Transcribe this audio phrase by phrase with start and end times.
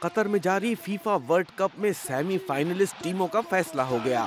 [0.00, 4.26] قطر میں جاری FIFA world cup میں سیمی فائنلسٹ ٹیموں کا فیصلہ ہو گیا۔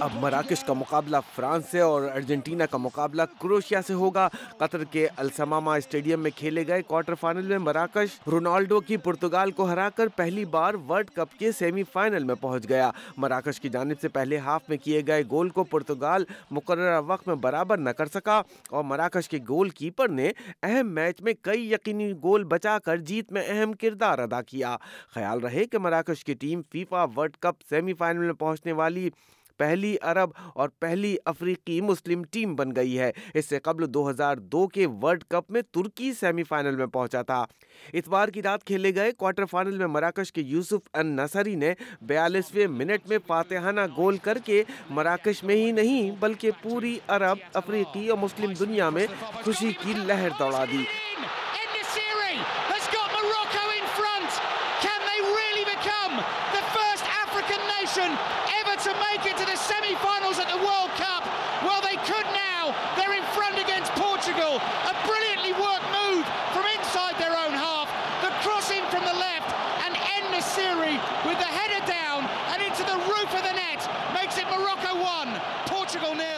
[0.00, 5.06] اب مراکش کا مقابلہ فرانس سے اور ارجنٹینا کا مقابلہ کروشیا سے ہوگا۔ قطر کے
[5.16, 10.08] السماما اسٹیڈیم میں کھیلے گئے کوارٹر فائنل میں مراکش رونالڈو کی پرتگال کو ہرا کر
[10.08, 14.38] پہلی بار ورلڈ کپ کے سیمی فائنل میں پہنچ گیا۔ مراکش کی جانب سے پہلے
[14.38, 18.40] ہاف میں کیے گئے گول کو پرتگال مقررہ وقت میں برابر نہ کر سکا
[18.70, 20.30] اور مراکش کے گول کیپر نے
[20.62, 24.76] اہم میچ میں کئی یقینی گول بچا کر جیت میں اہم کردار ادا کیا۔
[25.14, 29.10] خیال رہے کہ مراکش کی team FIFA world cup semi final میں پہنچنے والی
[29.60, 34.36] پہلی عرب اور پہلی افریقی مسلم ٹیم بن گئی ہے۔ اس سے قبل دو ہزار
[34.52, 37.44] دو کے ورلڈ کپ میں ترکی سیمی فائنل میں پہنچا تھا۔
[37.94, 42.66] اتوار کی رات کھیلے گئے کوارٹر فائنل میں مراکش کے یوسف ان نصری نے بیالیسویں
[42.66, 48.18] منٹ میں فاتحانہ گول کر کے مراکش میں ہی نہیں بلکہ پوری عرب، افریقی اور
[48.18, 49.06] مسلم دنیا میں
[49.44, 50.84] خوشی کی لہر دوڑا دی۔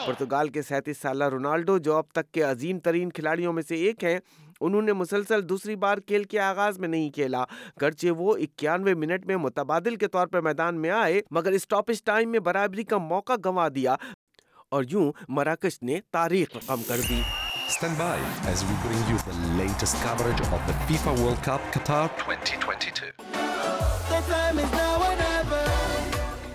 [0.07, 4.05] پرتگال کے سینتیس سالہ رونالڈو جو اب تک کے عظیم ترین کھلاڑیوں میں سے ایک
[4.05, 4.19] ہیں
[4.63, 7.45] انہوں نے مسلسل دوسری بار کھیل کے آغاز میں نہیں کھیلا۔
[7.81, 12.31] گرچہ وہ اکیانوے منٹ میں متبادل کے طور پر میدان میں آئے مگر اسٹاپس ٹائم
[12.31, 13.97] میں برابری کا موقع گنوا دیا۔
[14.69, 17.23] اور یوں مراکش نے تاریخ رقم کر دی۔
[17.73, 18.17] Stand by
[18.53, 23.11] as we bring you the latest coverage of the FIFA World Cup Qatar 2022.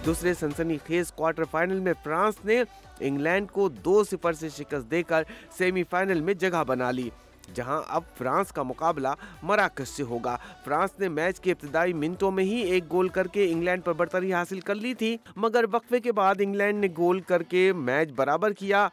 [0.05, 2.63] دوسرے سنسنی خیز کوارٹر فائنل میں فرانس نے
[3.00, 5.23] انگلینڈ کو دو سفر سے شکست دے کر
[5.58, 7.09] سیمی فائنل میں جگہ بنا لی۔
[7.53, 9.08] جہاں اب فرانس کا مقابلہ
[9.42, 13.52] مراکش سے ہوگا۔ فرانس نے میچ کے ابتدائی منٹوں میں ہی ایک گول کر کے
[13.52, 17.44] انگلینڈ پر برتری حاصل کر لی تھی مگر وقفے کے بعد انگلینڈ نے گول کر
[17.44, 18.88] کے میچ برابر کیا۔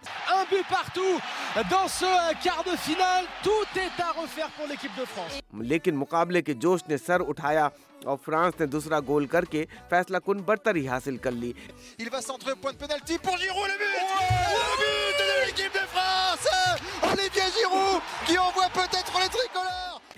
[5.53, 7.69] لیکن مقابلے کے جوش نے سر اٹھایا۔
[8.05, 11.53] اور فرانس نے دوسرا گول کر کے فیصلہ کن برتری حاصل کر لی۔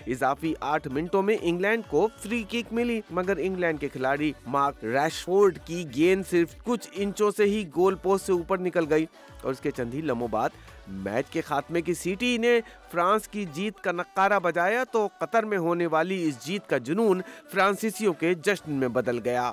[0.07, 5.57] اضافی آٹھ منٹوں میں انگلینڈ کو فری کک ملی، مگر انگلینڈ کے کھلاڑی مارک ریشفورڈ
[5.65, 9.05] کی گیند صرف کچھ انچوں سے ہی گول پوسٹ سے اوپر نکل گئی
[9.41, 10.49] اور اس کے چند ہی لمحوں بعد
[10.87, 12.59] میچ کے خاتمے کی سیٹی نے
[12.91, 17.21] فرانس کی جیت کا نقارہ بجایا تو قطر میں ہونے والی اس جیت کا جنون
[17.51, 19.51] فرانسیسیوں کے جشن میں بدل گیا۔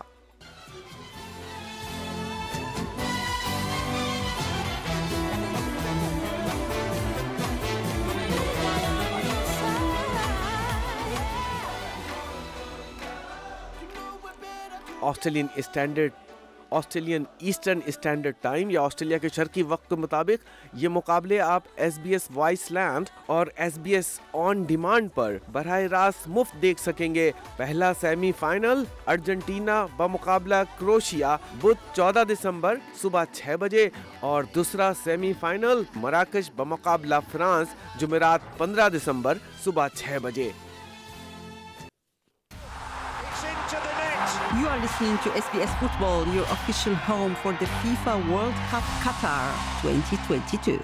[15.09, 16.13] Australian standard,
[16.71, 20.47] Australian eastern standard time یا آسٹریلیا کے شرقی وقت کے مطابق
[20.83, 25.37] یہ مقابلے آپ S B S voice land اور S B S on demand پر
[25.53, 32.77] براہ راست مفت دیکھ سکیں گے۔ پہلا سیمی فائنل ارجنٹینا بمقابلہ کروشیا بدھ چودہ دسمبر
[33.03, 33.89] صبح چھ بجے
[34.21, 40.51] اور دوسرا سیمی فائنل مراکش بمقابلہ فرانس جمعرات پندرہ دسمبر صبح چھ بجے۔
[44.61, 49.51] You are listening to SBS Football, your official home for the FIFA World Cup Qatar
[49.83, 50.79] 2022.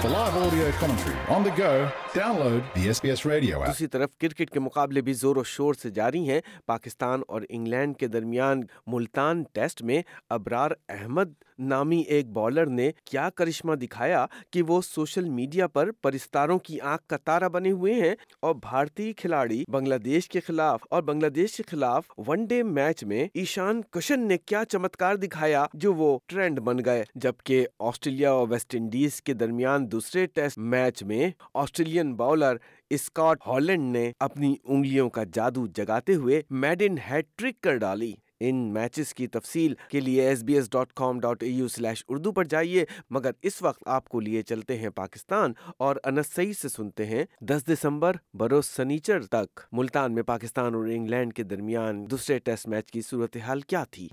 [0.00, 3.66] For live audio commentary on the go, download the SBS radio app.
[3.66, 7.96] دوسری طرف کرکٹ کے مقابلے بھی زور و شور سے جاری ہیں پاکستان اور انگلینڈ
[7.96, 14.62] کے درمیان ملتان ٹیسٹ میں ابرار احمد نامی ایک بالر نے کیا کرشمہ دکھایا کہ
[14.62, 19.62] وہ سوشل میڈیا پر پرستاروں کی آنکھ کا تارہ بنے ہوئے ہیں اور بھارتی کھلاڑی
[19.68, 24.26] بنگلہ دیش کے خلاف اور بنگلہ دیش کے خلاف ون ڈے میچ میں ایشان کشن
[24.28, 29.34] نے کیا چمتکار دکھایا جو وہ ٹرینڈ بن گئے جبکہ آسٹریلیا اور ویسٹ انڈیز کے
[29.34, 32.56] درمیان دوسرے ٹیسٹ میچ میں آسٹریلین باؤلر
[32.90, 38.56] اسکاٹ ہالینڈ نے اپنی انگلیوں کا جادو جگاتے ہوئے میڈن ہیڈ ٹرک کر ڈالی۔ ان
[38.56, 42.32] میچز کی تفصیل کے لیے S B S dot com dot A U slash Urdu
[42.32, 47.06] پر جائیے، مگر اس وقت آپ کو لیے چلتے ہیں پاکستان اور انسئی سے سنتے
[47.06, 52.68] ہیں دس دسمبر بروز سنیچر تک۔ ملتان میں پاکستان اور انگلینڈ کے درمیان دوسرے ٹیسٹ
[52.68, 54.08] میچ کی صورتحال کیا تھی؟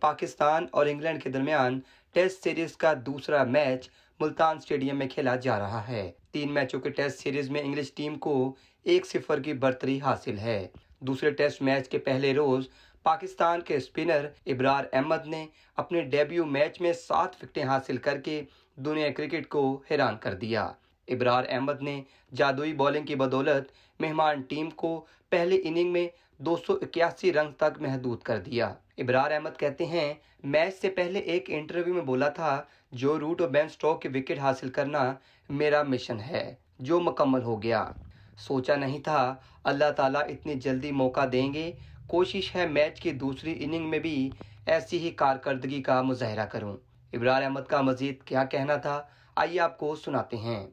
[0.00, 1.80] پاکستان اور انگلینڈ کے درمیان
[2.12, 3.88] ٹیسٹ سیریز کا دوسرا میچ
[4.20, 8.18] ملتان سٹیڈیم میں کھیلا جا رہا ہے۔ تین میچوں کے ٹیسٹ سیریز میں انگلش ٹیم
[8.18, 8.54] کو
[8.84, 10.68] ایک صفر کی برتری حاصل ہے۔
[11.00, 12.68] دوسرے ٹیسٹ میچ کے پہلے روز
[13.02, 15.46] پاکستان کے اسپنر ابرار احمد نے
[15.76, 18.42] اپنے ڈیبیو میچ میں سات وکٹیں حاصل کر کے
[18.76, 20.72] دنیا کرکٹ کو حیران کر دیا۔
[21.08, 22.02] ابرار احمد نے
[22.34, 26.08] جادوئی بولنگ کی بدولت مہمان ٹیم کو پہلے اننگ میں
[26.38, 30.14] دو سو اکیاسی رن تک محدود کر دیا۔ ابرار احمد کہتے ہیں،
[30.44, 32.62] میچ سے پہلے ایک انٹرویو میں بولا تھا،
[32.92, 35.14] جو روٹ اور بین سٹوک کے وکٹ حاصل کرنا
[35.48, 37.90] میرا مشن ہے، جو مکمل ہو گیا۔
[38.36, 41.72] سوچا نہیں تھا، اللہ تعالیٰ اتنی جلدی موقع دیں گے۔
[42.06, 44.30] کوشش ہے میچ کی دوسری اننگ میں بھی
[44.66, 46.76] ایسی ہی کارکردگی کا مظاہرہ کروں۔
[47.12, 49.02] ابرار احمد کا مزید کیا کہنا تھا،
[49.36, 50.66] آئیے آپ کو سناتے ہیں۔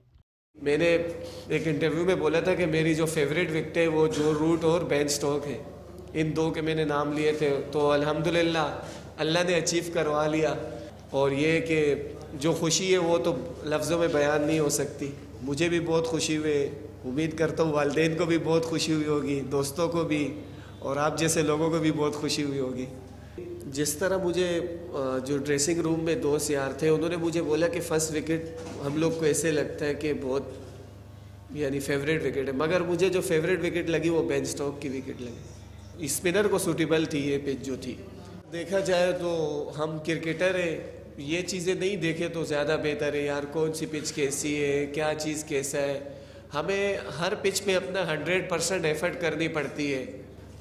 [0.62, 0.98] میں نے
[1.48, 4.82] ایک انٹرویو میں بولا تھا کہ میری جو فیوریٹ وکٹ ہے وہ جو روٹ اور
[4.82, 5.58] بین سٹوک ہے
[6.14, 8.80] ان دو کے میں نے نام لیے تھے۔ تو الحمدللہ
[9.18, 10.54] اللہ نے اچیو کروا لیا۔
[11.10, 11.96] اور یہ کہ
[12.34, 15.12] جو خوشی ہے وہ تو لفظوں میں بیان نہیں ہو سکتی۔
[15.42, 16.70] مجھے بھی بہت خوشی ہوئی۔
[17.06, 20.42] امید کرتا ہوں والدین کو بھی بہت خوشی ہوئی ہوگی، دوستوں کو بھی،
[20.80, 22.86] اور آپ جیسے لوگوں کو بھی بہت خوشی ہوئی ہوگی۔
[23.66, 24.60] جس طرح مجھے
[25.28, 28.46] جو ڈریسنگ روم میں دوست یار تھے، انہوں نے مجھے بولا کہ فرسٹ وکٹ
[28.86, 30.44] ہم لوگ کو ایسے لگتا ہے کہ بہت
[31.52, 35.22] یعنی فیوریٹ وکٹ ہے۔ مگر مجھے جو فیوریٹ وکٹ لگی وہ بین سٹوک کی وکٹ
[35.22, 37.96] لگی۔ اسپنر کو سوٹیبل تھی، یہ پچ جو تھی۔
[38.52, 40.80] دیکھا جائے تو ہم کرکٹر ہیں۔
[41.18, 45.14] یہ چیزیں نہیں دیکھے تو زیادہ بہتر ہے یار، کون سی پچ کیسی ہے؟ کیا
[45.18, 46.00] چیز کیسا ہے؟
[46.54, 50.06] ہمیں ہر پچ پہ اپنا ہنڈریڈ پرسینٹ ایفرٹ کرنی پڑتی ہے۔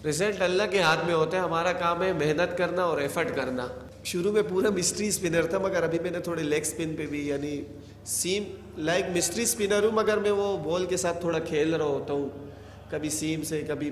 [0.09, 3.67] رزلٹ اللہ کے ہاتھ میں ہوتا ہے، ہمارا کام ہے محنت کرنا اور ایفرٹ کرنا۔
[4.05, 7.29] شروع میں پورا مسٹری اسپنر تھا، مگر ابھی میں نے تھوڑے لیگ اسپن پہ بھی
[7.29, 7.63] یعنی
[8.05, 8.43] سیم
[8.79, 12.29] لائک مسٹری اسپنر ہوں، مگر میں وہ بال کے ساتھ تھوڑا کھیل رہا ہوتا ہوں۔
[12.91, 13.91] کبھی سیم سے، کبھی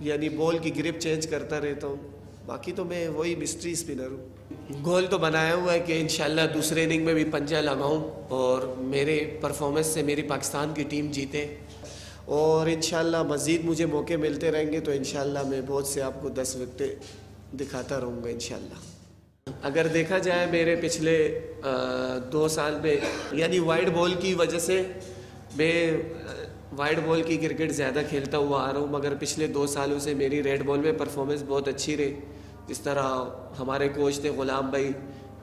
[0.00, 1.96] یعنی بال کی گرپ چینج کرتا رہتا ہوں۔
[2.46, 4.28] باقی تو میں وہی مسٹری اسپنر ہوں۔
[4.84, 9.38] گول تو بنایا ہوا ہے کہ انشاءاللہ دوسرے اننگ میں بھی پنجہ لگاؤں اور میرے
[9.40, 11.56] پرفارمنس سے میری پاکستان کی ٹیم جیتے۔
[12.36, 16.28] اور انشاءاللہ مزید مجھے موقع ملتے رہیں گے تو انشاءاللہ میں بہت سے آپ کو
[16.28, 16.94] دس وقتے
[17.60, 21.16] دکھاتا رہوں گا انشاءاللہ۔ اگر دیکھا جائے میرے پچھلے
[22.32, 22.96] دو سال میں
[23.32, 24.82] یعنی وائٹ بال کی وجہ سے
[25.56, 25.90] میں
[26.76, 30.14] وائٹ بال کی کرکٹ زیادہ کھیلتا ہوا آ رہا ہوں، مگر پچھلے دو سالوں سے
[30.14, 32.14] میری ریڈ بال میں پرفارمنس بہت اچھی رہی۔
[32.68, 33.24] جس طرح
[33.58, 34.90] ہمارے کوچ تھے غلام بھائی،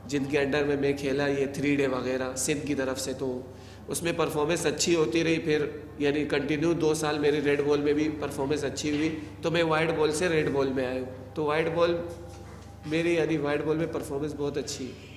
[0.07, 3.39] جن کے انڈر میں میں کھیلا، یہ تھری ڈے وغیرہ، سندھ کی طرف سے تو
[3.87, 5.65] اس میں پرفارمنس اچھی ہوتی رہی، پھر
[5.97, 9.89] یعنی کنٹینیو دو سال میری ریڈ بال میں بھی پرفارمنس اچھی ہوئی، تو میں وائٹ
[9.97, 11.97] بال سے ریڈ بال میں آیا ہوں۔ تو وائٹ بال
[12.85, 15.15] میری یعنی وائٹ بال میں پرفارمنس بہت اچھی ہے۔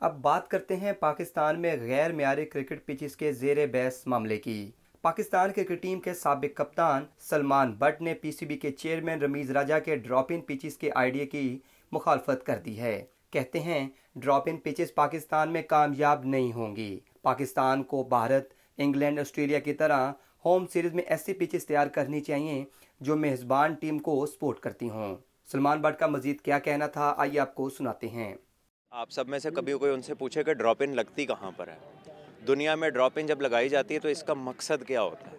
[0.00, 4.70] اب بات کرتے ہیں پاکستان میں غیر معیاری کرکٹ پچز کے زیر بحث معاملے کی۔
[5.02, 9.50] پاکستان کرکٹ ٹیم کے سابق کپتان سلمان بٹ نے پی سی بی کے چیئرمین رمیز
[9.50, 11.58] راجہ کے ڈراپ ان پچز کے آئیڈیا کی
[11.92, 17.00] مخالفت کر دی ہے۔ کہتے ہیں ڈراپ ان پچز پاکستان میں کامیاب نہیں ہوں گی۔
[17.22, 20.12] پاکستان کو بھارت، انگلینڈ، آسٹریلیا کی طرح
[20.44, 22.64] ہوم سیریز میں ایسی پچز تیار کرنی چاہیے
[23.00, 25.16] جو میزبان ٹیم کو سپورٹ کرتی ہوں۔
[25.52, 28.34] سلمان بٹ کا مزید کیا کہنا تھا؟ آئیے آپ کو سناتے ہیں۔
[28.90, 31.68] آپ سب میں سے کبھی کوئی ان سے پوچھے کہ ڈراپ ان لگتی کہاں پر
[31.68, 32.12] ہے؟
[32.46, 35.36] دنیا میں ڈراپ ان جب لگائی جاتی ہے تو اس کا مقصد کیا ہوتا ہے؟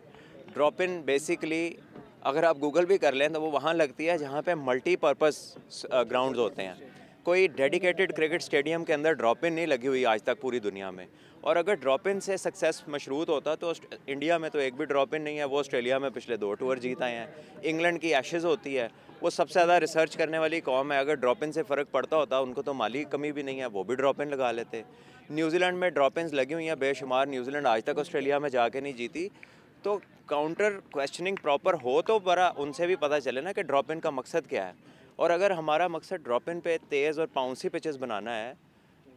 [0.53, 1.73] ڈراپ ان بیسکلی
[2.21, 5.57] اگر آپ گوگل بھی کر لیں تو وہ وہاں لگتی ہے جہاں پہ ملٹی پرپز
[5.83, 6.73] گراؤنڈز ہوتے ہیں۔
[7.23, 10.89] کوئی ڈیڈیکیٹڈ کرکٹ اسٹیڈیم کے اندر ڈراپ ان نہیں لگی ہوئی آج تک پوری دنیا
[10.89, 11.05] میں۔
[11.41, 13.71] اور اگر ڈراپ ان سے سکسیس مشروط ہوتا تو
[14.07, 16.77] انڈیا میں تو ایک بھی ڈراپ ان نہیں ہے، وہ آسٹریلیا میں پچھلے دو ٹور
[16.77, 17.25] جیت آئے ہیں۔
[17.61, 18.87] انگلینڈ کی ایشز ہوتی ہے،
[19.21, 22.15] وہ سب سے زیادہ ریسرچ کرنے والی قوم ہے۔ اگر ڈراپ ان سے فرق پڑتا
[22.15, 24.81] ہوتا، ان کو تو مالی کمی بھی نہیں ہے، وہ بھی ڈراپ ان لگا لیتے۔
[25.29, 28.39] نیوزی لینڈ میں ڈراپ انس لگی ہوئی ہیں، بے شمار نیوزی لینڈ آج تک آسٹریلیا
[28.39, 29.29] میں جا کے نہیں جیتی۔
[29.81, 33.91] تو کاؤنٹر کوشچننگ پراپر ہو تو برا، ان سے بھی پتہ چلے نا کہ ڈراپ
[33.91, 37.69] ان کا مقصد کیا ہے۔ اور اگر ہمارا مقصد ڈراپ ان پہ تیز اور پاؤنسی
[37.69, 38.53] پچز بنانا ہے،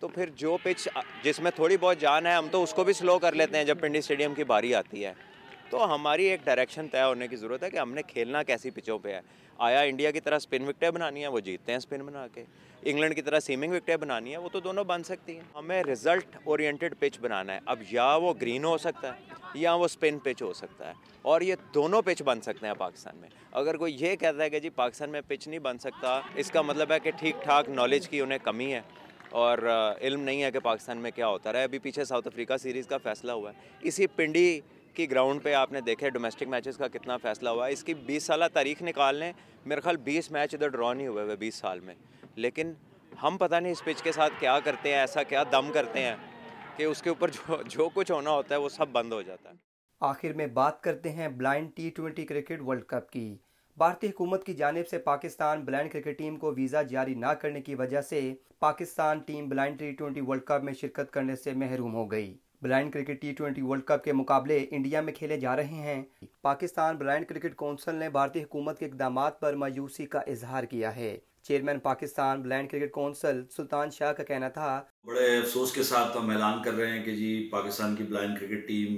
[0.01, 0.89] تو پھر جو پچ
[1.23, 3.65] جس میں تھوڑی بہت جان ہے، ہم تو اس کو بھی سلو کر لیتے ہیں
[3.65, 5.13] جب پنڈی اسٹیڈیم کی باری آتی ہے۔
[5.71, 8.99] تو ہماری ایک ڈائریکشن طے ہونے کی ضرورت ہے کہ ہم نے کھیلنا کیسی پچوں
[8.99, 9.21] پہ ہے۔
[9.59, 12.45] آیا انڈیا کی طرح اسپن وکٹیں بنانی ہے، وہ جیتتے ہیں اسپن بنا کے۔
[12.89, 16.37] انگلینڈ کی طرح سیمنگ وکٹیں بنانی ہے وہ تو دونوں بن سکتی ہیں۔ ہمیں رزلٹ
[16.45, 19.21] اورینٹیڈ پچ بنانا ہے۔ اب یا وہ گرین ہو سکتا ہے
[19.55, 23.17] یا وہ اسپن پچ ہو سکتا ہے۔ اور یہ دونوں پچ بن سکتے ہیں پاکستان
[23.17, 26.51] میں۔ اگر کوئی یہ کہتا ہے کہ جی پاکستان میں پچ نہیں بن سکتا، اس
[26.51, 28.81] کا مطلب ہے کہ ٹھیک ٹھاک نالج کی انہیں کمی ہے۔
[29.31, 29.59] اور
[30.01, 32.87] علم نہیں ہے کہ پاکستان میں کیا ہوتا رہا ہے ابھی پیچھے ساؤتھ افریقہ سیریز
[32.87, 34.61] کا فیصلہ ہوا ہے۔ اسی پنڈی
[34.95, 37.95] کی گراؤنڈ پہ آپ نے دیکھے ڈومیسٹک میچز کا کتنا فیصلہ ہوا ہے۔ اس کی
[37.95, 39.33] بیس سالہ تاریخ نکال لیں۔
[39.67, 41.95] میرے خیال بیس میچ ادھر ڈرا نہیں ہوئے ہوئے بیس سال میں۔
[42.37, 42.73] لیکن
[43.23, 46.17] ہم پتہ نہیں اس پچ کے ساتھ کیا کرتے ہیں، ایسا کیا دم کرتے ہیں
[46.77, 49.51] کہ اس کے اوپر جو جو کچھ ہونا ہوتا ہے وہ سب بند ہو جاتا
[49.51, 49.55] ہے۔
[50.01, 53.37] آخر میں بات کرتے ہیں blind T twenty cricket world cup کی۔
[53.77, 57.75] بھارتی حکومت کی جانب سے پاکستان بلائنڈ کرکٹ ٹیم کو ویزا جاری نہ کرنے کی
[57.75, 62.11] وجہ سے Pakistan team blind T twenty world cup میں شرکت کرنے سے محروم ہو
[62.11, 66.03] گئی۔ Blind cricket T twenty world cup کے مقابلے انڈیا میں کھیلے جا رہے ہیں۔
[66.43, 71.19] پاکستان بلائنڈ کرکٹ کونسل نے بھارتی حکومت کے اقدامات پر مایوسی کا اظہار کیا ہے۔
[71.47, 76.31] Chairman Pakistan blind cricket council Sultan Shah کا کہنا تھا۔ بڑے افسوس کے ساتھ ہم
[76.31, 78.97] اعلان کر رہے ہیں کہ جی پاکستان کی بلائنڈ کرکٹ ٹیم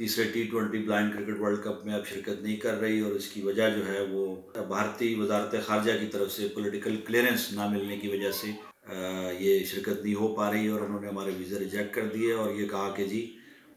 [0.00, 3.28] تیسرے T twenty blind cricket world cup میں اب شرکت نہیں کر رہی اور اس
[3.28, 4.24] کی وجہ جو ہے وہ
[4.68, 8.50] بھارتی وزارت خارجہ کی طرف سے پولیٹیکل کلیئرنس نہ ملنے کی وجہ سے
[9.38, 12.50] یہ شرکت نہیں ہو پا رہی اور انہوں نے ہمارے ویزا ریجیکٹ کر دیے اور
[12.50, 13.26] یہ کہا کہ جی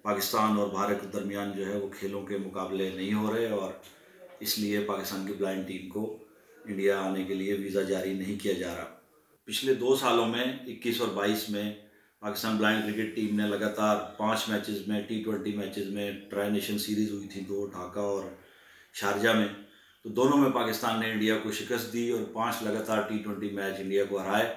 [0.02, 3.72] پاکستان اور بھارت کے درمیان جو ہے وہ کھیلوں کے مقابلے نہیں ہو رہے اور
[4.40, 6.16] اس لیے پاکستان کی بلائنڈ ٹیم کو
[6.68, 8.86] انڈیا آنے کے لیے ویزا جاری نہیں کیا جا رہا۔
[9.46, 11.74] پچھلے دو سالوں میں، اکیس اور بائیس میں،
[12.20, 16.78] پاکستان بلائنڈ کرکٹ ٹیم نے لگاتار پانچ میچز میں، ٹی ٹوینٹی میچز میں ٹرائی نیشن
[16.78, 18.24] سیریز ہوئی تھی، دو ڈھاکہ اور
[18.94, 19.48] شارجہ میں۔
[20.04, 23.76] تو دونوں میں پاکستان نے انڈیا کو شکست دی اور پانچ لگاتار ٹی ٹوینٹی میچ
[23.80, 24.54] انڈیا کو ہرائے۔